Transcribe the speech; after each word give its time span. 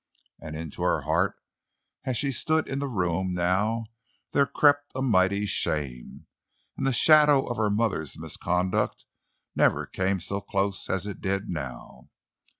And 0.39 0.55
into 0.55 0.81
her 0.81 1.01
heart 1.01 1.35
as 2.05 2.17
she 2.17 2.31
stood 2.31 2.67
in 2.67 2.79
the 2.79 2.87
room, 2.87 3.35
now, 3.35 3.85
there 4.31 4.47
crept 4.47 4.91
a 4.95 5.01
mighty 5.03 5.45
shame—and 5.45 6.87
the 6.87 6.91
shadow 6.91 7.45
of 7.45 7.57
her 7.57 7.69
mother's 7.69 8.17
misconduct 8.17 9.05
never 9.55 9.85
came 9.85 10.19
so 10.19 10.41
close 10.41 10.89
as 10.89 11.05
it 11.05 11.21
did 11.21 11.49
now. 11.49 12.09